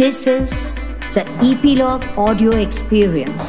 This 0.00 0.26
is 0.26 0.78
the 1.14 1.22
Epilogue 1.46 2.04
Audio 2.16 2.50
Experience. 2.50 3.48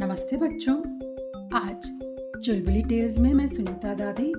नमस्ते 0.00 0.36
बच्चों। 0.36 0.76
आज 1.60 1.88
चुलबुली 2.44 2.82
टेल्स 2.82 3.18
में 3.18 3.34
मैं 3.34 3.48
सुनीता 3.48 3.94
दादी, 3.94 4.32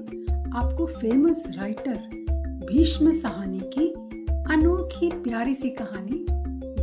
आपको 0.58 0.86
फ़ेमस 0.86 1.44
राइटर 1.50 1.98
भीष्म 2.72 3.14
सहानी 3.14 3.60
की 3.60 3.88
अनोखी 4.54 5.10
प्यारी 5.10 5.56
सी 5.56 5.70
कहानी 5.70 6.26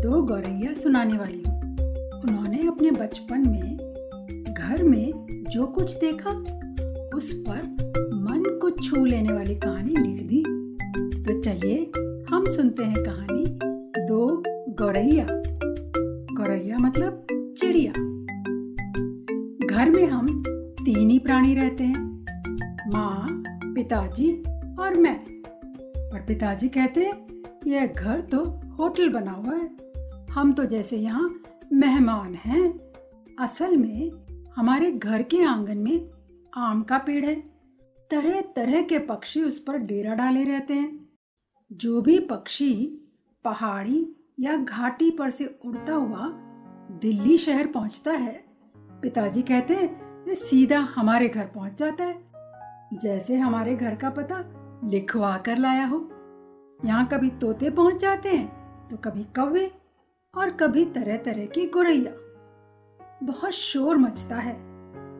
दो 0.01 0.23
गौरैया 0.23 0.75
सुनाने 0.75 1.19
वाली 1.19 1.43
हूँ। 1.48 1.61
उन्होंने 2.21 2.66
अपने 2.69 2.91
बचपन 2.91 3.48
में 3.51 3.77
घर 4.55 4.82
में 4.82 5.12
जो 5.51 5.66
कुछ 5.66 5.93
देखा, 5.93 6.30
उस 7.16 7.32
पर 7.32 7.62
मन 8.14 8.59
को 8.62 8.71
छू 8.71 9.05
लेने 9.05 9.32
वाली 9.32 9.55
कहानी 9.55 9.96
लिख 9.96 10.27
दी। 10.27 10.64
तो 11.25 11.41
चलिए 11.41 11.92
हम 12.30 12.45
सुनते 12.45 12.84
हैं 12.84 12.96
कहानी 12.98 13.45
दो 14.06 14.42
गौरैया। 14.69 15.27
गौरैया 16.34 16.78
मतलब 16.78 17.27
चिड़िया। 17.59 17.92
घर 19.66 19.91
में 19.91 20.06
हम 20.06 20.42
तीन 20.84 21.10
ही 21.10 21.18
प्राणी 21.18 21.55
रहते 21.55 21.84
हैं, 21.84 22.27
माँ, 22.95 23.42
पिताजी 23.74 24.42
और 24.80 24.95
मैं। 24.95 25.20
और 26.12 26.24
पिताजी 26.29 26.68
कहते 26.68 27.05
हैं, 27.05 27.43
यह 27.66 27.87
घर 27.87 28.20
तो 28.20 28.45
होटल 28.74 29.09
बना 29.09 29.30
हुआ 29.30 29.54
है। 29.54 29.70
हम 30.30 30.52
तो 30.52 30.65
जैसे 30.65 30.96
यहाँ 30.96 31.43
मेहमान 31.73 32.34
हैं। 32.34 32.80
असल 33.38 33.77
में 33.77 34.10
हमारे 34.56 34.91
घर 34.91 35.23
के 35.23 35.45
आँगन 35.45 35.79
में 35.79 36.10
आम 36.56 36.82
का 36.82 36.98
पेड़ 36.98 37.24
है। 37.24 37.41
तरह 38.10 38.41
तरह 38.41 38.82
के 38.82 38.98
पक्षी 38.98 39.43
उस 39.43 39.59
पर 39.59 39.77
डेरा 39.77 40.15
डाले 40.15 40.45
रहते 40.45 40.74
हैं। 40.74 41.04
जो 41.74 42.01
भी 42.01 42.19
पक्षी 42.20 42.74
पहाड़ी 43.45 44.07
या 44.40 44.57
घाटी 44.57 45.10
पर 45.10 45.30
से 45.30 45.45
उड़ता 45.65 45.93
हुआ 45.93 46.29
दिल्ली 47.01 47.37
शहर 47.37 47.66
पहुँचता 47.66 48.12
है, 48.12 48.32
पिताजी 49.02 49.43
कहते 49.43 49.74
हैं, 49.74 50.24
वे 50.24 50.34
सीधा 50.34 50.79
हमारे 50.95 51.29
घर 51.29 51.46
पहुँच 51.46 51.79
जाता 51.79 52.04
है। 52.04 52.99
जैसे 53.02 53.37
हमारे 53.37 53.74
घर 53.74 53.95
का 53.95 54.10
पता 54.10 54.43
लिखवा 54.84 55.37
कर 55.38 55.59
लाया 55.59 55.87
हो। 55.87 55.99
यहाँ 56.84 57.07
कभी 57.12 57.30
तोते 57.40 57.71
पहुँच 57.71 58.01
जाते 58.01 58.29
हैं 58.29 58.88
तो 58.88 58.96
कभी 58.96 59.24
कौवे 59.37 59.71
और 60.34 60.51
कभी 60.52 60.84
तरह 60.84 61.16
तरह 61.16 61.46
की 61.46 61.66
गुरैया 61.66 62.12
बहुत 63.23 63.52
शोर 63.52 63.96
मचता 63.96 64.37
है, 64.37 64.56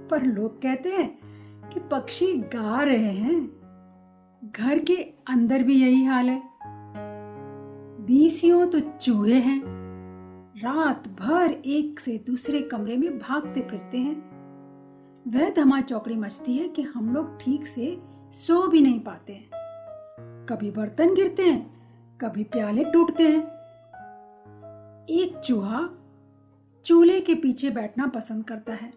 पर 0.09 0.23
लोग 0.23 0.63
कहते 0.63 0.89
हैं 0.89 1.71
कि 1.71 1.81
पक्षी 1.81 2.33
गा 2.55 2.83
रहे 2.83 3.13
हैं। 3.13 3.64
घर 4.45 4.79
के 4.79 4.95
अंदर 5.29 5.63
भी 5.63 5.83
यही 5.83 6.05
हाल 6.05 6.29
है। 6.29 6.43
बीसियों 8.07 8.67
तो 8.67 8.81
चूहे 8.81 9.35
हैं। 9.35 9.63
रात 10.57 11.09
भर 11.09 11.63
एक 11.67 12.01
से 12.01 12.25
दूसरे 12.27 12.61
कमरे 12.61 12.97
में 12.97 13.19
भागते 13.19 13.61
फिरते 13.61 13.99
हैं। 13.99 14.17
वह 15.29 15.51
धमा 15.51 15.81
चौकड़ी 15.81 16.17
मचती 16.17 16.57
है 16.57 16.69
कि 16.69 16.83
हम 16.83 17.15
लोग 17.15 17.41
ठीक 17.41 17.67
से 17.67 18.03
सो 18.33 18.69
भी 18.69 18.81
नहीं 18.81 19.01
पाते 19.01 19.33
हैं। 19.33 19.51
कभी 20.47 20.71
बर्तन 20.71 21.15
गिरते 21.15 21.43
हैं, 21.43 21.89
कभी 22.19 22.45
प्याले 22.45 22.85
टूटते 22.85 23.29
हैं। 23.29 23.43
एक 25.07 25.43
चूहा 25.47 25.89
चूल्हे 26.87 27.21
के 27.21 27.35
पीछे 27.35 27.71
बैठना 27.71 28.07
पसंद 28.07 28.45
करता 28.45 28.73
है। 28.73 28.93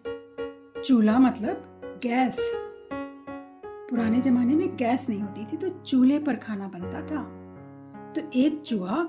चूल्हा 0.82 1.18
मतलब 1.18 1.80
गैस। 2.02 2.67
पुराने 3.90 4.20
जमाने 4.20 4.54
में 4.54 4.76
गैस 4.76 5.08
नहीं 5.08 5.20
होती 5.20 5.44
थी 5.44 5.56
तो 5.56 5.68
चूल्हे 5.68 6.18
पर 6.18 6.36
खाना 6.36 6.68
बनता 6.68 7.06
था। 7.06 7.38
तो 8.12 8.30
एक 8.34 8.62
चूहा 8.62 9.08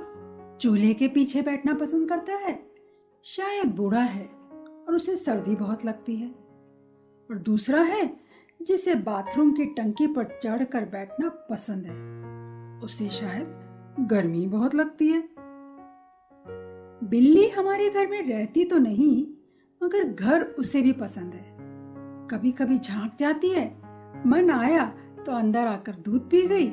चूल्हे 0.61 0.93
के 0.93 1.07
पीछे 1.07 1.41
बैठना 1.41 1.73
पसंद 1.73 2.09
करता 2.09 2.33
है। 2.33 2.69
शायद 3.23 3.75
बूढ़ा 3.75 4.01
है 4.01 4.25
और 4.87 4.95
उसे 4.95 5.17
सर्दी 5.17 5.55
बहुत 5.55 5.85
लगती 5.85 6.15
है। 6.15 6.29
और 7.31 7.37
दूसरा 7.37 7.81
है, 7.81 8.17
जिसे 8.61 8.95
बाथरूम 8.95 9.51
की 9.51 9.65
टंकी 9.65 10.07
पर 10.07 10.39
चढ़कर 10.43 10.85
बैठना 10.85 11.29
पसंद 11.29 11.85
है। 11.85 12.19
उसे 12.85 13.09
शायद 13.09 13.47
गर्मी 13.99 14.47
बहुत 14.47 14.75
लगती 14.75 15.07
है। 15.07 15.29
बिल्ली 17.09 17.49
हमारे 17.49 17.89
घर 17.89 18.07
में 18.07 18.29
रहती 18.29 18.65
तो 18.65 18.77
नहीं, 18.77 19.27
मगर 19.83 20.03
घर 20.03 20.43
उसे 20.43 20.81
भी 20.81 20.91
पसंद 20.91 21.33
है। 21.33 21.57
कभी 22.27 22.51
कभी 22.51 22.77
झाँक 22.77 23.15
जाती 23.19 23.49
है 23.49 23.78
मन 24.25 24.49
आया 24.51 24.85
तो 25.25 25.31
अंदर 25.31 25.67
आकर 25.67 25.95
दूध 25.95 26.29
पी 26.29 26.41
गई। 26.47 26.67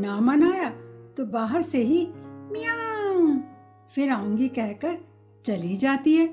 ना 0.00 0.20
मन 0.20 0.42
आया 0.42 0.68
तो 1.16 1.24
बाहर 1.26 1.62
से 1.62 1.78
ही 1.78 2.06
मियाँ 2.52 3.88
फिर 3.94 4.10
आऊँगी 4.10 4.48
कहकर 4.48 4.98
चली 5.44 5.76
जाती 5.76 6.16
है। 6.16 6.26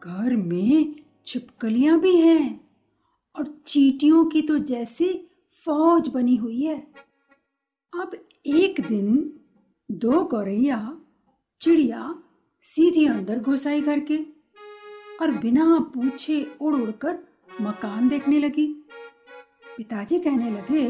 घर 0.00 0.36
में 0.36 0.94
छिपकलियाँ 1.26 1.98
भी 2.00 2.16
हैं 2.16 2.60
और 3.36 3.46
चीटियों 3.66 4.24
की 4.24 4.42
तो 4.42 4.58
जैसे 4.58 5.12
फौज 5.66 6.08
बनी 6.08 6.36
हुई 6.36 6.62
है। 6.62 6.76
अब 7.92 8.16
एक 8.46 8.80
दिन 8.88 9.32
दो 9.90 10.22
गौरैया 10.24 10.78
चिड़िया 11.60 12.14
सीधी 12.66 13.06
अंदर 13.06 13.38
घुसाई 13.38 13.80
घर 13.80 14.00
के 14.00 14.16
और 15.20 15.30
बिना 15.30 15.78
पूछे 15.94 16.46
उड़ 16.60 16.74
उड़कर 16.74 17.18
मकान 17.60 18.08
देखने 18.08 18.38
लगी। 18.38 18.66
पिताजी 19.76 20.18
कहने 20.18 20.50
लगे, 20.50 20.82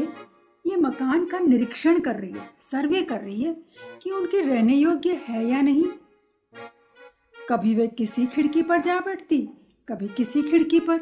ये 0.65 0.75
मकान 0.75 1.25
का 1.25 1.39
निरीक्षण 1.39 1.99
कर 1.99 2.15
रही 2.15 2.31
है, 2.31 2.49
सर्वे 2.61 3.01
कर 3.01 3.21
रही 3.21 3.41
है 3.41 3.53
कि 4.01 4.11
उनके 4.11 4.41
रहने 4.41 4.75
योग्य 4.75 5.21
है 5.23 5.45
या 5.45 5.61
नहीं। 5.61 5.85
कभी 7.49 7.75
वे 7.75 7.87
किसी 7.87 8.25
खिड़की 8.25 8.61
पर 8.61 8.81
जा 8.81 8.99
बैठती, 8.99 9.49
कभी 9.89 10.07
किसी 10.07 10.41
खिड़की 10.41 10.79
पर। 10.79 10.97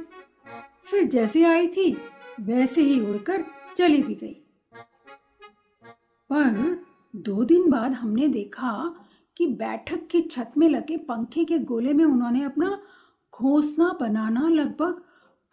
फिर 0.85 1.03
जैसे 1.03 1.43
आई 1.43 1.67
थी, 1.67 1.97
वैसे 2.39 2.81
ही 2.81 2.99
उड़कर 2.99 3.43
चली 3.77 4.01
भी 4.01 4.15
गई। 4.15 4.37
पर 6.29 6.85
दो 7.15 7.43
दिन 7.43 7.69
बाद 7.69 7.91
हमने 7.91 8.27
देखा 8.27 8.95
कि 9.37 9.47
बैठक 9.47 10.07
की 10.07 10.21
छत 10.21 10.51
में 10.57 10.69
लगे 10.69 10.97
पंखे 10.97 11.45
के 11.45 11.59
गोले 11.59 11.93
में 11.93 12.05
उन्होंने 12.05 12.43
अपना 12.43 12.81
घोंसला 13.33 13.85
बनाना 13.85 14.49
लगभग 14.49 15.03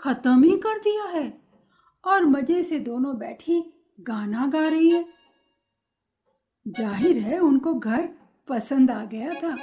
खत्म 0.01 0.43
ही 0.43 0.57
कर 0.57 0.79
दिया 0.79 1.05
है 1.11 1.33
और 2.05 2.25
मज़े 2.27 2.63
से 2.65 2.79
दोनों 2.81 3.17
बैठी 3.19 3.63
गाना 4.01 4.47
गा 4.47 4.61
रही 4.61 4.91
है। 4.91 5.05
ज़ाहिर 6.67 7.19
है 7.19 7.39
उनको 7.39 7.75
घर 7.75 8.09
पसंद 8.49 8.91
आ 8.91 9.05
गया 9.05 9.33
था। 9.35 9.57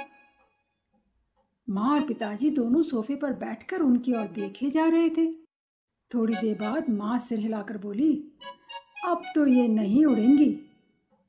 माँ 1.68 1.88
और 1.90 2.04
पिताजी 2.06 2.50
दोनों 2.50 2.82
सोफे 2.82 3.14
पर 3.16 3.32
बैठकर 3.34 3.80
उनकी 3.80 4.14
ओर 4.14 4.26
देखे 4.34 4.70
जा 4.70 4.86
रहे 4.86 5.08
थे। 5.10 5.26
थोड़ी 6.10 6.34
देर 6.34 6.54
बाद 6.56 6.90
माँ 6.90 7.18
सिर 7.18 7.38
हिलाकर 7.38 7.78
बोली, 7.78 8.12
अब 9.06 9.22
तो 9.34 9.46
ये 9.46 9.66
नहीं 9.68 10.04
उड़ेंगी। 10.06 10.50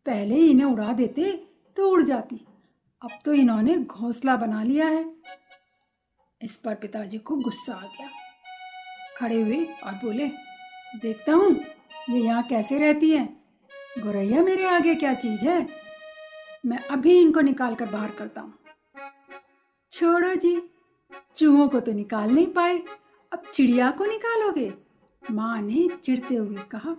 पहले 0.06 0.35
इन्हें 0.41 0.66
उड़ा 0.66 0.91
देते 0.94 1.31
तो 1.78 1.90
उड़ 1.91 2.01
जाती। 2.03 2.46
अब 3.01 3.19
तो 3.25 3.34
इन्होंने 3.34 3.78
घोंसला 3.78 4.35
बना 4.38 4.63
लिया 4.63 4.88
है। 4.88 5.06
इस 6.41 6.56
पर 6.57 6.75
पिताजी 6.75 7.17
को 7.17 7.35
गुस्सा 7.38 7.73
आ 7.73 7.81
गया। 7.81 8.09
खड़े 9.17 9.41
हुए 9.41 9.63
और 9.83 9.94
बोले, 10.03 10.28
देखता 11.01 11.33
हूँ, 11.33 11.51
ये 12.09 12.19
यहाँ 12.19 12.44
कैसे 12.44 12.79
रहती 12.79 13.09
है? 13.11 13.25
गोरैया 14.00 14.41
मेरे 14.44 14.66
आगे 14.67 14.95
क्या 14.95 15.13
चीज़ 15.16 15.45
है? 15.45 15.67
मैं 16.66 16.79
अभी 16.91 17.19
इनको 17.19 17.41
निकाल 17.41 17.75
कर 17.75 17.85
बाहर 17.85 18.11
करता 18.11 18.41
हूँ। 18.41 18.53
छोड़ो 19.91 20.33
जी, 20.35 20.61
चूहों 21.35 21.67
को 21.69 21.79
तो 21.79 21.91
निकाल 21.94 22.31
नहीं 22.31 22.47
पाए। 22.53 22.81
अब 23.31 23.44
चिड़िया 23.53 23.89
को 23.91 24.05
निकालोगे? 24.05 24.72
माँ 25.23 25.61
ने 25.61 25.88
चिढ़ते 26.03 26.35
हुए 26.35 26.63
कहा। 26.72 26.95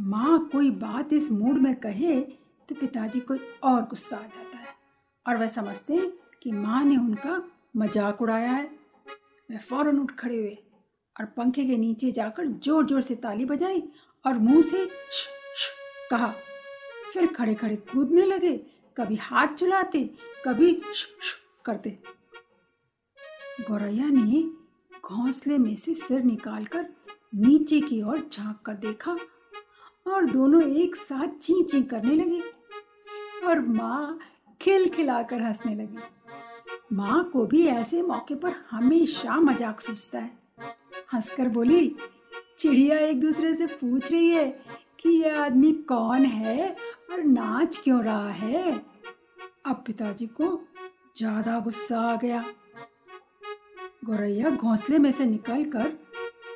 माँ, 0.00 0.38
कोई 0.52 0.70
बात 0.72 1.12
इस 1.12 1.30
मूड 1.30 1.58
में 1.58 1.74
कहे 1.76 2.20
तो 2.68 2.74
पिताजी 2.74 3.20
को 3.20 3.34
और 3.64 3.82
गुस्सा 3.82 4.16
आ 4.16 4.20
जाता 4.20 4.58
है 4.58 4.74
और 5.26 5.36
वह 5.36 5.48
समझते 5.50 5.94
हैं 5.94 6.10
कि 6.42 6.52
माँ 6.52 6.82
ने 6.84 6.96
उनका 6.96 7.42
मज़ाक 7.76 8.22
उड़ाया 8.22 8.50
है। 8.50 8.70
मैं 9.48 9.58
फ़ौरन 9.58 9.98
उठ 9.98 10.10
खड़े 10.18 10.36
हुए 10.36 10.56
और 11.16 11.26
पंखे 11.36 11.64
के 11.66 11.76
नीचे 11.76 12.10
जाकर 12.12 12.46
ज़ोर 12.64 12.86
ज़ोर 12.86 13.02
से 13.02 13.14
ताली 13.16 13.44
बजाई 13.44 13.82
और 14.24 14.38
मुँह 14.38 14.62
से 14.62 14.84
श, 14.84 15.26
श, 15.56 15.68
कहा। 16.10 16.32
फिर 17.12 17.26
खड़े 17.34 17.54
खड़े 17.54 17.76
कूदने 17.92 18.24
लगे 18.26 18.56
कभी 18.96 19.16
हाथ 19.16 19.54
चलाते 19.54 20.04
कभी 20.44 20.72
श, 20.84 21.06
श, 21.22 21.34
करते। 21.64 21.98
गौरैया 23.68 24.08
ने 24.08 24.42
घोंसले 25.00 25.58
में 25.58 25.74
से 25.76 25.94
सिर 25.94 26.22
निकालकर 26.24 26.86
नीचे 27.36 27.80
की 27.80 28.00
ओर 28.02 28.28
झाँक 28.32 28.60
कर 28.66 28.74
देखा 28.76 29.16
और 30.06 30.24
दोनों 30.30 30.62
एक 30.62 30.96
साथ 30.96 31.38
ची 31.42 31.62
ची 31.70 31.82
करने 31.82 32.14
लगे 32.14 32.40
और 33.46 33.60
माँ 33.60 34.18
खिल 34.60 34.88
खिलाकर 34.90 35.42
हंसने 35.42 35.74
लगी। 35.74 35.98
माँ 36.92 37.22
को 37.24 37.44
भी 37.46 37.66
ऐसे 37.66 38.02
मौके 38.02 38.34
पर 38.34 38.54
हमेशा 38.70 39.36
मज़ाक 39.40 39.80
सूझता 39.80 40.18
है। 40.18 40.30
हंसकर 41.14 41.48
बोली, 41.48 41.94
चिड़िया 42.58 42.98
एक 42.98 43.20
दूसरे 43.20 43.54
से 43.54 43.66
पूछ 43.66 44.10
रही 44.12 44.28
है 44.28 44.46
कि 45.00 45.10
यह 45.10 45.40
आदमी 45.42 45.72
कौन 45.88 46.24
है 46.24 46.68
और 47.12 47.22
नाच 47.24 47.76
क्यों 47.76 48.02
रहा 48.04 48.30
है? 48.30 48.72
अब 49.66 49.82
पिताजी 49.86 50.26
को 50.26 50.48
ज़्यादा 51.16 51.58
गुस्सा 51.60 52.00
आ 52.00 52.16
गया। 52.16 52.44
गौरैया 54.04 54.50
घोंसले 54.50 54.98
में 54.98 55.10
से 55.12 55.26
निकलकर 55.26 55.92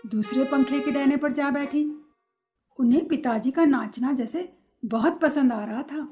दूसरे 0.06 0.44
पंखे 0.44 0.80
के 0.80 0.90
डहने 0.90 1.16
पर 1.16 1.32
जा 1.32 1.50
बैठी। 1.50 1.84
उन्हें 2.78 3.06
पिताजी 3.08 3.50
का 3.50 3.64
नाचना 3.64 4.12
जैसे 4.12 4.48
बहुत 4.82 5.20
पसंद 5.20 5.52
आ 5.52 5.64
रहा 5.64 5.82
था। 5.82 6.06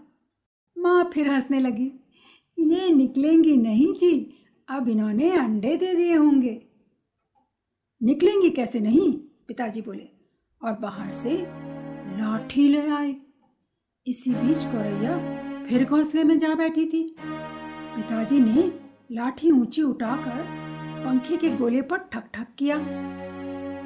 माँ 0.76 1.11
फिर 1.15 1.29
हंसने 1.29 1.61
लगी। 1.61 1.93
ये 2.58 2.90
निकलेंगी 2.90 3.56
नहीं 3.56 3.94
जी। 3.94 4.34
अब 4.68 4.88
इन्होंने 4.88 5.30
अंडे 5.30 5.76
दे 5.76 5.94
दिए 5.94 6.14
होंगे। 6.14 6.62
निकलेंगी 8.02 8.50
कैसे 8.50 8.80
नहीं? 8.80 9.12
पिताजी 9.48 9.82
बोले। 9.82 10.08
और 10.64 10.72
बाहर 10.72 11.12
से 11.12 11.38
लाठी 12.18 12.68
ले 12.68 12.90
आए। 12.90 13.16
इसी 14.06 14.34
बीच 14.34 14.58
गौरैया 14.58 15.44
फिर 15.64 15.84
घोंसले 15.84 16.24
में 16.24 16.38
जा 16.38 16.54
बैठी 16.54 16.86
थी। 16.86 17.16
पिताजी 17.96 18.40
ने 18.40 18.72
लाठी 19.12 19.50
ऊँची 19.50 19.82
उठाकर 19.82 20.42
पंखे 21.04 21.36
के 21.36 21.50
गोले 21.50 21.82
पर 21.82 21.98
ठक 21.98 22.24
ठक 22.34 22.46
किया। 22.58 22.78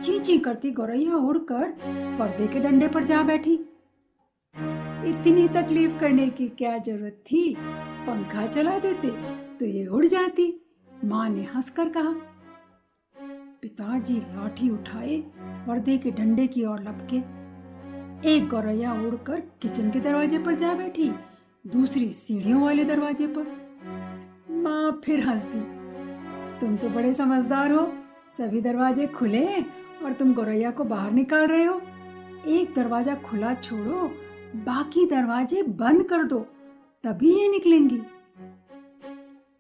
ची 0.01 0.19
ची 0.19 0.39
करती 0.39 0.71
गौरैया 0.71 1.17
उड़कर 1.17 1.71
पर्दे 2.19 2.47
के 2.47 2.61
डंडे 2.61 2.89
पर 2.89 3.05
जा 3.05 3.23
बैठी। 3.23 3.55
इतनी 5.09 5.49
तकलीफ़ 5.49 5.99
करने 5.99 6.31
की 6.31 6.49
क्या 6.49 6.79
ज़रूरत 6.79 7.25
थी? 7.27 7.57
पंखा 8.09 8.47
चला 8.47 8.79
देते 8.79 9.09
तो 9.59 9.67
ये 9.67 9.87
उड़ 9.87 10.07
जाती। 10.07 10.53
माँ 11.05 11.29
ने 11.29 11.43
हंसकर 11.45 11.89
कहा, 11.89 12.13
पिताजी 13.63 14.15
लाठी 14.17 14.71
उठाए, 14.71 15.17
पर्दे 15.67 15.97
के 15.99 16.11
डंडे 16.11 16.47
की 16.47 16.65
ओर 16.65 16.81
लपके, 16.83 17.17
एक 18.27 18.49
गौरैया 18.49 18.93
उड़कर 19.03 19.41
किचन 19.63 19.91
के 19.91 20.01
दरवाजे 20.01 20.39
पर 20.39 20.55
जा 20.55 20.73
बैठी, 20.75 21.11
दूसरी 21.65 22.11
सीढ़ियों 22.13 22.63
वाले 22.63 22.85
दरवाजे 22.85 23.27
पर। 23.29 23.47
माँ 24.63 25.01
फिर 25.05 25.29
हंस 25.29 25.43
दी 25.45 25.61
तुम 26.61 26.77
तो 26.77 26.89
बड़े 26.89 27.15
समझदार 27.15 27.73
हो, 27.73 27.87
सभी 28.39 28.61
दरवाजे 28.61 29.07
खुले 29.09 29.45
हैं 29.47 29.65
और 30.05 30.13
तुम 30.13 30.35
गौरैया 30.35 30.71
को 30.71 30.85
बाहर 30.87 31.11
निकाल 31.13 31.47
रहे 31.47 31.65
हो। 31.65 31.81
एक 32.49 32.75
दरवाज़ा 32.75 33.15
खुला 33.23 33.55
छोड़ो, 33.55 34.11
बाकी 34.57 35.07
दरवाजे 35.07 35.63
बंद 35.63 36.09
कर 36.09 36.23
दो। 36.25 36.47
तभी 37.05 37.29
ये 37.33 37.49
निकलेंगी। 37.49 37.97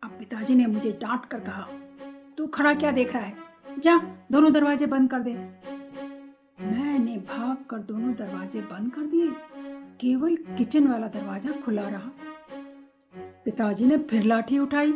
अब 0.02 0.16
पिताजी 0.18 0.54
ने 0.54 0.66
मुझे 0.66 0.90
डांट 0.92 1.24
कर 1.24 1.40
कहा, 1.40 1.66
तू 2.38 2.46
खड़ा 2.46 2.74
क्या 2.74 2.90
देख 2.90 3.14
रहा 3.14 3.22
है? 3.22 3.36
जा, 3.78 3.96
दोनों 4.32 4.52
दरवाजे 4.52 4.86
बंद 4.86 5.10
कर 5.10 5.20
दे। 5.20 5.32
मैंने 6.62 7.16
भाग 7.28 7.64
कर 7.70 7.78
दोनों 7.78 8.14
दरवाजे 8.14 8.60
बंद 8.62 8.92
कर 8.92 9.06
दिए। 9.06 9.30
केवल 10.00 10.36
किचन 10.58 10.88
वाला 10.88 11.08
दरवाज़ा 11.08 11.52
खुला 11.52 11.88
रहा। 11.88 12.10
पिताजी 13.44 13.86
ने 13.86 13.98
फिर 13.98 14.24
लाठी 14.24 14.58
उठाई। 14.58 14.92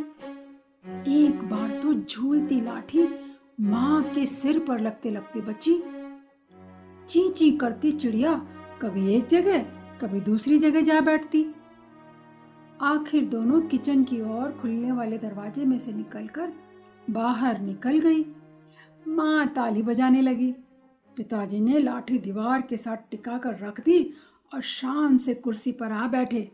एक 1.13 1.41
बार 1.45 1.81
तो 1.83 1.95
झूलती 1.95 2.61
लाठी 2.61 3.09
माँ 3.61 4.03
के 4.05 4.27
सिर 4.27 4.59
पर 4.59 4.81
लगते 4.81 5.11
लगते 5.11 5.41
बची। 5.41 5.83
ची 7.09 7.29
ची 7.29 7.51
करती 7.51 7.93
चिड़िया 7.93 8.35
कभी 8.83 9.15
एक 9.15 9.27
जगह, 9.27 9.59
कभी 10.01 10.21
दूसरी 10.21 10.59
जगह 10.59 10.81
जा 10.81 11.01
बैठती। 11.01 11.47
आखिर 12.83 13.25
दोनों 13.25 13.61
किचन 13.61 14.05
की 14.05 14.21
ओर 14.21 14.53
खुलने 14.53 14.93
वाले 14.93 15.19
दरवाजे 15.19 15.65
में 15.65 15.79
से 15.79 15.93
निकलकर 15.93 16.53
बाहर 17.11 17.61
निकल 17.61 17.99
गई। 17.99 18.25
माँ 19.09 19.47
ताली 19.49 19.83
बजाने 19.83 20.21
लगी। 20.21 20.51
पिताजी 21.17 21.61
ने 21.61 21.79
लाठी 21.79 22.19
दीवार 22.19 22.63
के 22.63 22.77
साथ 22.77 22.97
टिका 23.11 23.39
कर 23.39 23.59
रख 23.59 23.81
दी 23.81 24.15
और 24.55 24.61
शान 24.61 25.19
से 25.19 25.35
कुर्सी 25.35 25.73
पर 25.73 25.93
आ 25.93 26.09
बैठे। 26.09 26.51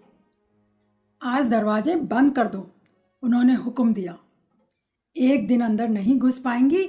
आज 1.22 1.48
दरवाजे 1.48 1.94
बंद 1.94 2.34
कर 2.36 2.48
दो, 2.48 2.70
उन्होंने 3.22 3.54
हुक्म 3.54 3.94
दिया। 3.94 4.18
एक 5.16 5.46
दिन 5.46 5.60
अंदर 5.60 5.88
नहीं 5.88 6.18
घुस 6.18 6.38
पाएँगी 6.38 6.86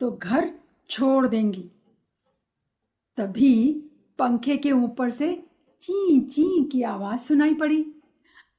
तो 0.00 0.10
घर 0.12 0.50
छोड़ 0.90 1.26
देंगी। 1.26 1.70
तभी 3.18 3.72
पंखे 4.18 4.56
के 4.56 4.72
ऊपर 4.72 5.10
से 5.10 5.34
ची 5.82 6.20
ची 6.20 6.64
की 6.64 6.82
आवाज़ 6.82 7.20
सुनाई 7.20 7.54
पड़ी। 7.54 7.93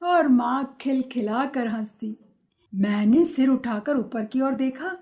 और 0.06 0.28
माँ 0.28 0.76
खिलखिला 0.80 1.44
कर 1.46 1.68
हंसती। 1.68 2.16
मैंने 2.74 3.24
सिर 3.24 3.48
उठाकर 3.48 3.96
ऊपर 3.96 4.24
की 4.24 4.40
ओर 4.40 4.54
देखा, 4.54 4.96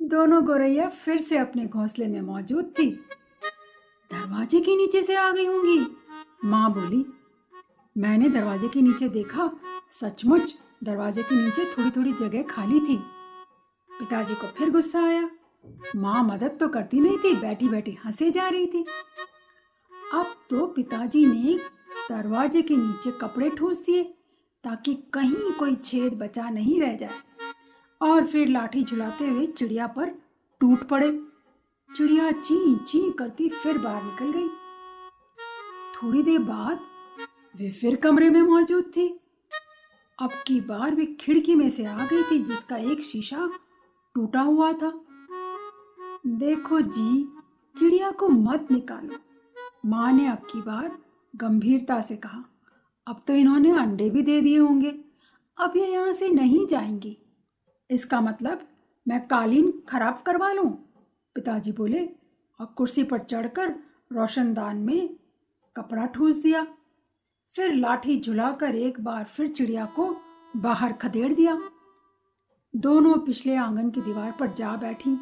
दोनों 0.00 0.44
गोरैया 0.44 0.88
फिर 0.88 1.20
से 1.20 1.38
अपने 1.38 1.66
घोंसले 1.66 2.06
में 2.06 2.20
मौजूद 2.20 2.72
थी। 2.78 2.90
दरवाजे 4.10 4.60
के 4.60 4.76
नीचे 4.76 5.02
से 5.02 5.16
आ 5.16 5.30
गई 5.32 5.46
होंगी, 5.46 5.86
माँ 6.44 6.72
बोली। 6.72 7.04
मैंने 7.96 8.28
दरवाजे 8.28 8.68
के 8.68 8.82
नीचे 8.82 9.08
देखा, 9.08 9.50
सचमुच 9.90 10.54
दरवाजे 10.84 11.22
के 11.22 11.34
नीचे 11.34 11.64
थोड़ी 11.64 11.90
थोड़ी 11.90 12.12
जगह 12.12 12.42
खाली 12.42 12.80
थी। 12.80 12.96
पिताजी 13.90 14.34
को 14.34 14.46
फिर 14.48 14.70
गुस्सा 14.70 15.04
आया। 15.04 15.30
माँ 15.96 16.22
मदद 16.24 16.56
तो 16.60 16.68
करती 16.68 17.00
नहीं 17.00 17.18
थी 17.18 17.34
बैठी 17.36 17.68
बैठी 17.68 17.98
हंसे 18.04 18.30
जा 18.30 18.48
रही 18.48 18.66
थी। 18.66 18.84
अब 20.14 20.34
तो 20.50 20.66
पिताजी 20.66 21.26
ने 21.26 21.58
दरवाजे 22.10 22.62
के 22.62 22.76
नीचे 22.76 23.10
कपड़े 23.10 23.50
ठूस 23.50 23.84
दिए। 23.84 24.14
ताकि 24.64 24.94
कहीं 25.14 25.52
कोई 25.52 25.74
छेद 25.74 26.12
बचा 26.12 26.48
नहीं 26.50 26.80
रह 26.80 26.96
जाए। 26.96 27.20
और 28.00 28.26
फिर 28.26 28.48
लाठी 28.48 28.84
झुलाते 28.84 29.28
हुए 29.28 29.46
चिड़िया 29.46 29.86
पर 29.86 30.10
टूट 30.60 30.82
पड़े। 30.88 31.10
चिड़िया 31.96 32.30
ची 32.30 32.76
ची 32.76 33.10
करती 33.10 33.48
फिर 33.48 33.78
बाहर 33.78 34.02
निकल 34.02 34.32
गई। 34.32 34.48
थोड़ी 35.94 36.22
देर 36.22 36.38
बाद 36.38 36.80
वे 37.56 37.70
फिर 37.70 37.96
कमरे 37.96 38.30
में 38.30 38.42
मौजूद 38.42 38.92
थी। 38.96 39.08
अब 40.18 40.30
की 40.46 40.60
बार 40.60 40.94
वे 40.94 41.06
खिड़की 41.20 41.54
में 41.54 41.68
से 41.70 41.84
आ 41.84 42.06
गई 42.06 42.22
थी, 42.22 42.38
जिसका 42.38 42.76
एक 42.76 43.00
शीशा 43.00 43.48
टूटा 44.14 44.40
हुआ 44.40 44.72
था। 44.72 44.92
देखो 46.26 46.80
जी, 46.80 47.24
चिड़िया 47.76 48.10
को 48.10 48.28
मत 48.28 48.68
निकालो, 48.70 49.16
माँ 49.86 50.12
ने 50.12 50.26
अब 50.28 50.46
की 50.50 50.60
बार 50.60 50.98
गंभीरता 51.36 52.00
से 52.00 52.16
कहा। 52.16 52.44
अब 53.06 53.22
तो 53.26 53.34
इन्होंने 53.34 53.70
अंडे 53.70 54.10
भी 54.10 54.22
दे 54.22 54.40
दिए 54.40 54.58
होंगे। 54.58 54.90
अब 55.58 55.72
ये 55.76 55.86
यहाँ 55.86 56.12
से 56.12 56.28
नहीं 56.28 56.66
जाएँगी। 56.66 57.16
इसका 57.90 58.20
मतलब 58.20 58.68
मैं 59.08 59.28
कालीन 59.28 59.82
खराब 59.88 60.22
करवा 60.26 60.52
लूँ? 60.52 60.70
पिताजी 61.34 61.72
बोले, 61.72 62.08
और 62.60 62.66
कुर्सी 62.66 63.04
पर 63.04 63.18
चढ़कर 63.18 63.70
रोशनदान 64.12 64.76
में 64.76 65.16
कपड़ा 65.76 66.06
ठूस 66.06 66.36
दिया। 66.36 66.66
फिर 67.56 67.74
लाठी 67.74 68.20
झुलाकर 68.20 68.74
एक 68.74 69.00
बार 69.00 69.24
फिर 69.24 69.48
चिड़िया 69.48 69.84
को 69.86 70.16
बाहर 70.56 70.92
खदेड़ 70.92 71.32
दिया। 71.32 71.62
दोनों 72.76 73.14
पिछले 73.14 73.56
आँगन 73.56 73.90
की 73.90 74.00
दीवार 74.00 74.36
पर 74.40 74.52
जा 74.52 74.76
बैठी। 74.76 75.20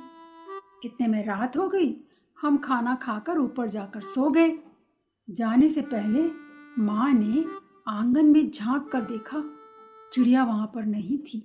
इतने 0.85 1.07
में 1.07 1.25
रात 1.25 1.57
हो 1.57 1.69
गई। 1.69 1.97
हम 2.41 2.57
खाना 2.57 2.95
खाकर 2.95 3.39
ऊपर 3.39 3.69
जाकर 3.69 4.01
सो 4.01 4.29
गए। 4.29 4.59
जाने 5.31 5.69
से 5.69 5.83
पहले 5.83 6.31
माँ 6.83 7.13
ने 7.13 7.45
आँगन 7.89 8.27
में 8.27 8.51
झाँक 8.51 8.89
कर 8.89 9.01
देखा, 9.01 9.43
चिड़िया 10.13 10.45
वहाँ 10.45 10.67
पर 10.75 10.85
नहीं 10.87 11.19
थी। 11.19 11.43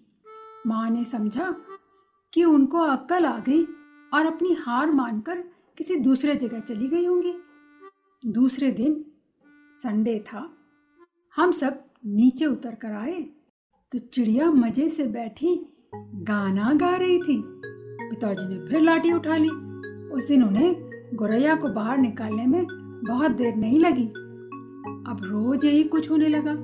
माँ 0.68 0.90
ने 0.90 1.04
समझा 1.06 1.56
कि 2.34 2.44
उनको 2.44 2.78
अक्कल 2.78 3.26
आ 3.26 3.38
गई 3.40 3.64
और 4.14 4.26
अपनी 4.26 4.54
हार 4.54 4.92
मानकर 4.92 5.44
किसी 5.78 5.96
दूसरे 5.96 6.36
जगह 6.36 6.60
चली 6.60 6.88
गई 6.88 7.06
होंगी। 7.06 7.34
दूसरे 8.24 8.72
दिन 8.72 9.06
संडे 9.76 10.18
था। 10.20 10.50
हम 11.36 11.52
सब 11.52 11.80
नीचे 12.06 12.46
उतर 12.46 12.76
कर 12.76 12.92
आए 12.92 13.22
तो 13.92 14.00
चिड़िया 14.00 14.52
मज़े 14.52 14.90
से 14.90 15.04
बैठी 15.04 15.56
गाना 15.96 16.74
गा 16.74 16.96
रही 16.96 17.18
थी। 17.20 17.42
पिताजी 17.46 18.48
ने 18.48 18.68
फिर 18.68 18.82
लाठी 18.82 19.14
उठा 19.14 19.38
ली। 19.38 19.50
उस 20.10 20.28
दिन 20.28 20.44
उन्हें 20.44 20.76
गोरैया 21.14 21.56
को 21.56 21.68
बाहर 21.68 21.98
निकालने 21.98 22.46
में 22.46 22.66
बहुत 23.08 23.32
देर 23.32 23.56
नहीं 23.56 23.80
लगी। 23.80 24.12
अब 24.86 25.18
रोज 25.24 25.66
यही 25.66 25.84
कुछ 25.84 26.12
होने 26.12 26.28
लगा। 26.28 26.56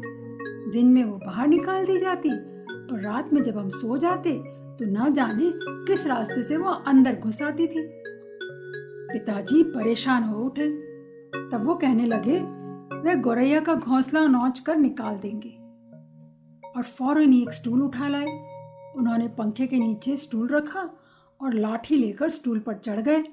दिन 0.72 0.88
में 0.88 1.04
वो 1.04 1.18
बाहर 1.18 1.48
निकाल 1.48 1.86
दी 1.86 1.98
जाती 1.98 2.30
और 2.30 3.02
रात 3.02 3.34
में 3.34 3.44
जब 3.44 3.58
हम 3.58 3.70
सो 3.70 3.98
जाते 3.98 4.34
तो 4.78 4.86
न 4.86 5.14
जाने 5.14 5.52
किस 5.58 6.08
रास्ते 6.08 6.44
से 6.44 6.58
वो 6.58 6.70
अंदर 6.70 7.16
घुस 7.16 7.42
आती 7.42 7.68
थी। 7.68 7.90
पिताजी 9.12 9.64
परेशान 9.64 10.24
हो 10.24 10.44
उठे। 10.44 10.70
तब 11.52 11.64
वो 11.66 11.76
कहने 11.76 12.06
लगे 12.06 12.40
वे 13.00 13.16
गोरैया 13.16 13.60
का 13.60 13.76
घोंसला 13.76 14.28
नोच 14.28 14.60
कर 14.60 14.76
निकाल 14.76 15.16
देंगे। 15.18 15.50
और 16.78 16.84
फ़ौरन 16.84 17.32
ही 17.34 17.42
एक 17.42 17.52
स्टूल 17.52 17.82
उठा 17.82 18.08
लाए। 18.08 18.26
उन्होंने 18.96 19.28
पंखे 19.28 19.68
के 19.68 19.80
नीचे 19.80 20.18
स्टूल 20.18 20.48
रखा 20.48 20.90
और 21.42 21.54
लाठी 21.54 21.96
लेकर 21.96 22.30
स्टूल 22.30 22.60
पर 22.60 22.74
चढ़ 22.74 23.02
गए। 23.02 23.24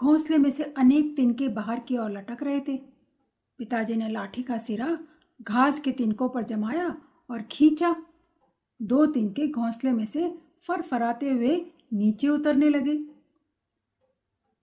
घोंसले 0.00 0.38
में 0.38 0.50
से 0.50 0.62
अनेक 0.62 1.16
तिनके 1.16 1.48
बाहर 1.48 1.78
की 1.78 1.96
ओर 1.96 2.10
लटक 2.10 2.42
रहे 2.42 2.60
थे। 2.60 2.91
पिताजी 3.62 3.96
ने 3.96 4.08
लाठी 4.08 4.42
का 4.42 4.56
सिरा 4.58 4.86
घास 5.40 5.78
के 5.80 5.90
तिनकों 5.92 6.28
पर 6.28 6.44
जमाया 6.44 6.86
और 7.30 7.42
खींचा। 7.42 7.94
दो 8.80 9.04
तिनके 9.06 9.46
घोंसले 9.48 9.92
में 9.92 10.06
से 10.06 10.28
फरफराते 10.66 11.30
हुए 11.30 11.54
नीचे 11.92 12.28
उतरने 12.28 12.68
लगे। 12.68 12.96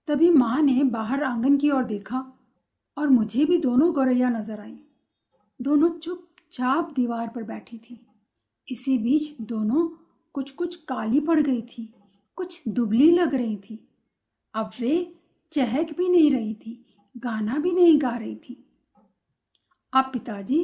तभी 0.07 0.29
माँ 0.29 0.61
ने 0.61 0.83
बाहर 0.83 1.23
आँगन 1.23 1.57
की 1.57 1.71
ओर 1.71 1.83
देखा 1.83 2.23
और 2.97 3.07
मुझे 3.07 3.45
भी 3.45 3.57
दोनों 3.57 3.93
गौरैया 3.93 4.29
नज़र 4.29 4.59
आई। 4.59 4.77
दोनों 5.59 5.89
चुपचाप 5.89 6.93
दीवार 6.95 7.27
पर 7.27 7.43
बैठी 7.43 7.77
थी। 7.79 7.99
इसी 8.67 8.97
बीच 8.97 9.35
दोनों 9.41 9.89
कुछ 10.35 10.51
कुछ 10.51 10.75
काली 10.85 11.19
पड़ 11.19 11.39
गई 11.39 11.61
थी, 11.61 11.93
कुछ 12.37 12.61
दुबली 12.67 13.11
लग 13.11 13.35
रही 13.35 13.57
थी। 13.59 13.79
अब 14.53 14.71
वे 14.79 15.15
चहक 15.51 15.97
भी 15.97 16.09
नहीं 16.09 16.31
रही 16.31 16.53
थी, 16.53 16.85
गाना 17.15 17.57
भी 17.57 17.71
नहीं 17.71 18.01
गा 18.01 18.17
रही 18.17 18.35
थी। 18.35 18.65
अब 19.93 20.09
पिताजी, 20.13 20.59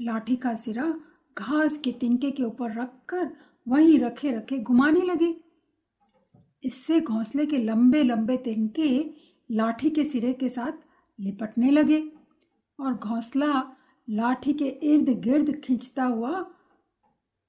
लाठी 0.00 0.36
का 0.36 0.54
सिरा 0.54 0.92
घास 1.36 1.76
के 1.76 1.92
तिनके 1.92 2.30
के 2.30 2.42
ऊपर 2.42 2.72
रखकर 2.72 3.30
वहीं 3.66 3.98
रखे 4.00 4.30
रखे 4.30 4.58
घुमाने 4.58 5.00
लगे। 5.00 5.34
इससे 6.64 7.00
घोंसले 7.00 7.46
के 7.46 7.58
लंबे 7.58 8.02
लंबे 8.02 8.36
तिनके 8.36 8.88
लाठी 9.50 9.90
के 9.90 10.04
सिरे 10.04 10.32
के 10.32 10.48
साथ 10.48 10.72
लिपटने 11.18 11.70
लगे 11.70 12.00
और 12.78 12.94
घोंसला 12.94 13.62
लाठी 14.08 14.52
के 14.52 14.68
इर्द 14.84 15.08
गिर्द 15.22 15.54
खींचता 15.64 16.04
हुआ 16.04 16.44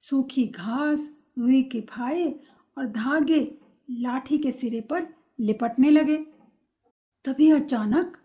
सूखी 0.03 0.45
घास, 0.45 1.09
रुई 1.39 1.63
के 1.63 1.81
फाये 1.81 2.29
और 2.77 2.85
धागे 2.87 3.41
लाठी 3.89 4.37
के 4.37 4.51
सिरे 4.51 4.81
पर 4.81 5.07
लिपटने 5.39 5.89
लगे। 5.89 6.17
तभी 7.25 7.51
अचानक 7.51 8.17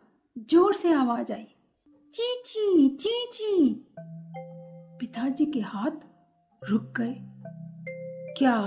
ज़ोर 0.50 0.74
से 0.74 0.92
आवाज़ 0.92 1.32
आई। 1.32 1.46
चीची 2.16 2.88
चीची। 2.88 3.86
पिताजी 5.00 5.46
के 5.46 5.60
हाथ 5.60 5.90
रुक 6.70 6.94
गए। 7.00 7.16
क्या 8.38 8.62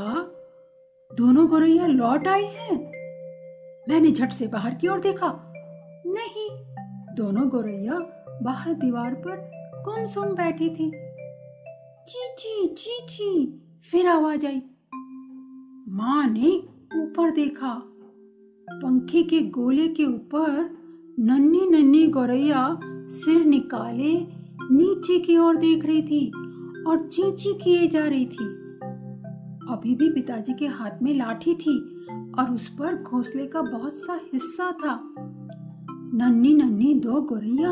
दोनों 1.17 1.47
गोरैया 1.47 1.87
लौट 1.87 2.27
आई 2.27 2.45
हैं? 2.45 2.75
मैंने 3.89 4.11
झट 4.11 4.31
से 4.31 4.47
बाहर 4.47 4.75
की 4.75 4.87
ओर 4.87 4.99
देखा। 4.99 5.53
नहीं, 6.07 6.49
दोनों 7.15 7.49
गोरैया 7.49 7.99
बाहर 8.43 8.73
दीवार 8.73 9.13
पर 9.13 9.51
गुमसुम 9.85 10.25
बैठी 10.25 10.69
थी। 10.69 10.91
चीची 12.07 12.67
चीची, 12.67 13.61
फिर 13.91 14.07
आवाज़ 14.07 14.47
आई। 14.47 14.61
माँ 15.87 16.29
ने 16.29 16.51
ऊपर 17.01 17.31
देखा। 17.31 17.81
पंखे 18.71 19.23
के 19.23 19.41
गोले 19.41 19.87
के 19.87 20.05
ऊपर 20.05 20.77
नन्ही 21.19 21.69
नन्ही 21.69 22.07
गौरैया 22.07 22.79
सिर 23.09 23.45
निकाले, 23.45 24.13
नीचे 24.71 25.19
की 25.19 25.37
ओर 25.37 25.55
देख 25.55 25.85
रही 25.85 26.01
थी 26.01 26.27
और 26.87 27.07
चींची 27.07 27.53
किए 27.53 27.87
जा 27.87 28.05
रही 28.07 28.25
थी। 28.25 28.45
अभी 29.69 29.95
भी 29.95 30.09
पिताजी 30.09 30.53
के 30.53 30.67
हाथ 30.67 31.01
में 31.01 31.17
लाठी 31.17 31.55
थी 31.55 31.77
और 32.39 32.51
उस 32.51 32.67
पर 32.67 32.95
घोंसले 32.95 33.45
का 33.47 33.61
बहुत 33.61 33.97
सा 33.97 34.19
हिस्सा 34.33 34.71
था। 34.71 35.15
नन्ही 36.13 36.53
नन्ही 36.53 36.93
दो 36.93 37.21
गोरैया, 37.21 37.71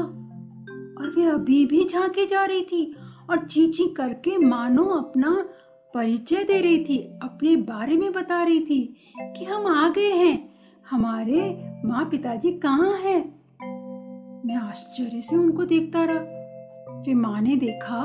और 0.98 1.14
वे 1.18 1.26
अभी 1.26 1.66
भी 1.66 1.84
झांके 1.86 2.26
जा 2.26 2.46
रही 2.46 2.62
थी 2.62 2.96
और 3.30 3.46
चींची 3.46 3.88
करके 3.88 4.38
मानो 4.38 4.84
अपना 4.84 5.46
परिचय 5.94 6.44
दे 6.44 6.62
रही 6.62 6.84
थी, 6.86 6.98
अपने 7.24 7.56
बारे 7.56 7.98
में 7.98 8.12
बता 8.14 8.44
रही 8.44 8.60
थी 8.60 8.96
कि 9.22 9.46
हम 9.46 9.68
आ 9.68 9.90
गए 9.90 10.12
हैं, 10.14 10.50
हमारे 10.90 11.64
माँ 11.86 12.06
पिताजी 12.06 12.52
कहाँ 12.52 12.98
हैं। 12.98 13.37
मैं 14.48 14.56
आश्चर्य 14.56 15.22
से 15.22 15.36
उनको 15.36 15.66
देखता 15.66 16.04
रहा। 16.04 17.02
फिर 17.02 17.16
माँ 17.16 17.42
ने 17.42 17.56
देखा, 17.56 18.02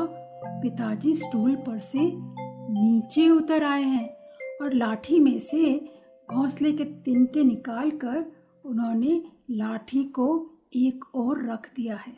पिताजी 0.62 1.14
स्टूल 1.14 1.54
पर 1.56 1.78
से 1.78 1.98
नीचे 2.02 3.28
उतर 3.28 3.64
आए 3.64 3.82
हैं 3.82 4.08
और 4.62 4.72
लाठी 4.72 5.18
में 5.20 5.38
से 5.38 5.74
घोंसले 6.30 6.72
के 6.72 6.84
तिनके 6.84 7.44
निकाल 7.44 7.90
कर 7.90 8.24
उन्होंने 8.64 9.22
लाठी 9.50 10.04
को 10.04 10.26
एक 10.76 11.04
और 11.14 11.50
रख 11.50 11.70
दिया 11.76 11.96
है 11.96 12.16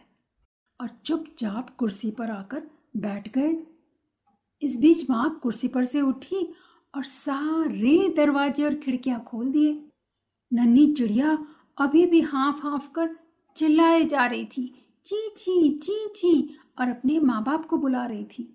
और 0.81 0.89
चुपचाप 1.05 1.71
कुर्सी 1.79 2.11
पर 2.11 2.31
आकर 2.31 2.63
बैठ 2.97 3.29
गए। 3.39 3.57
इस 4.63 4.77
बीच 4.81 5.11
माँ 5.11 5.41
कुर्सी 5.43 5.69
पर 5.69 5.85
से 5.85 6.01
उठी 6.01 6.55
और 6.95 7.05
सारे 7.05 8.15
दरवाजे 8.17 8.65
और 8.65 8.75
खिड़कियाँ 8.75 9.21
खोल 9.21 9.53
दिए। 9.53 9.85
नन्ही 10.53 10.93
चिड़िया 10.95 11.39
अभी 11.79 12.07
भी 12.07 12.21
हाँफ 12.21 12.61
हाँफ 12.63 12.89
कर 12.95 13.24
चिल्लाए 13.57 14.05
जा 14.05 14.25
रही 14.27 14.45
थी। 14.47 14.67
ची 15.07 15.29
ची 15.37 15.69
ची 15.79 16.07
ची, 16.17 16.57
और 16.81 16.89
अपने 16.89 17.19
माँ 17.21 17.43
बाप 17.45 17.67
को 17.67 17.77
बुला 17.77 18.05
रही 18.07 18.25
थी। 18.25 18.49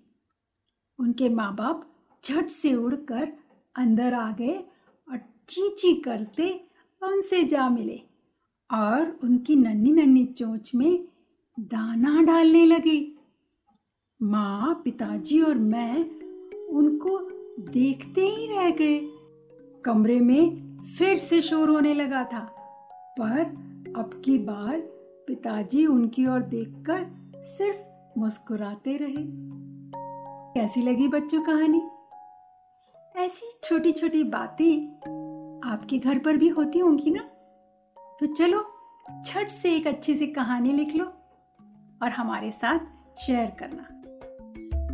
उनके 0.98 1.28
माँ 1.28 1.54
बाप 1.54 1.86
झट 2.24 2.48
से 2.48 2.74
उड़कर 2.74 3.28
अंदर 3.76 4.14
आ 4.14 4.30
गए 4.32 4.56
और 5.08 5.20
ची 5.48 5.68
ची 5.78 5.94
करते 6.00 6.48
उनसे 7.02 7.42
जा 7.44 7.68
मिले 7.68 8.00
और 8.70 9.18
उनकी 9.24 9.56
नन्ही 9.56 9.92
नन्ही 9.92 10.24
चोंच 10.24 10.70
में 10.74 11.04
दाना 11.58 12.22
डालने 12.22 12.64
लगे। 12.66 13.00
माँ, 14.20 14.80
पिताजी 14.84 15.40
और 15.40 15.58
मैं 15.58 16.04
उनको 16.68 17.18
देखते 17.70 18.26
ही 18.26 18.46
रह 18.46 18.70
गए। 18.70 19.00
कमरे 19.84 20.20
में 20.20 20.84
फिर 20.88 21.18
से 21.18 21.40
शोर 21.42 21.70
होने 21.70 21.94
लगा 21.94 22.22
था, 22.24 22.40
पर 23.20 23.69
अब 23.96 24.22
की 24.24 24.38
बार 24.38 24.78
पिताजी 25.26 25.86
उनकी 25.86 26.26
ओर 26.26 26.40
देखकर 26.40 27.06
सिर्फ़ 27.36 27.78
मुस्कुराते 28.20 28.96
रहे। 28.96 29.24
कैसी 30.54 30.82
लगी 30.82 31.08
बच्चों 31.08 31.40
कहानी? 31.42 31.82
ऐसी 33.16 33.60
छोटी 33.64 33.92
छोटी 33.92 34.24
बातें 34.24 34.96
आपके 35.70 35.98
घर 35.98 36.18
पर 36.18 36.36
भी 36.36 36.48
होती 36.48 36.78
होंगी 36.78 37.10
ना? 37.10 37.22
तो 38.20 38.26
चलो, 38.26 38.66
छठ 39.26 39.48
से 39.48 39.76
एक 39.76 39.86
अच्छी 39.86 40.14
सी 40.14 40.26
कहानी 40.26 40.72
लिख 40.72 40.96
लो 40.96 41.04
और 42.02 42.08
हमारे 42.08 42.50
साथ 42.50 42.78
शेयर 43.18 43.52
करना। 43.58 43.86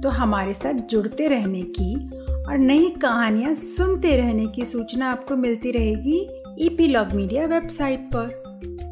तो 0.00 0.08
हमारे 0.08 0.54
साथ 0.54 0.74
जुड़ते 0.74 1.28
रहने 1.28 1.62
की 1.62 2.20
और 2.44 2.58
नई 2.58 2.90
कहानियाँ 2.90 3.54
सुनते 3.54 4.16
रहने 4.16 4.46
की 4.46 4.64
सूचना 4.64 5.12
आपको 5.12 5.36
मिलती 5.36 5.70
रहेगी 5.70 6.42
ईपी 6.58 6.86
लॉग 6.88 7.08
मीडिया 7.12 7.46
वेबसाइट 7.46 8.00
पर। 8.00 8.45